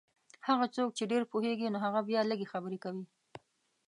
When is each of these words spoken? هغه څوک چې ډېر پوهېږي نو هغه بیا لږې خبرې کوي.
هغه 0.47 0.65
څوک 0.75 0.89
چې 0.97 1.03
ډېر 1.11 1.23
پوهېږي 1.31 1.67
نو 1.73 1.77
هغه 1.85 1.99
بیا 2.09 2.21
لږې 2.29 2.51
خبرې 2.53 2.77
کوي. 2.83 3.05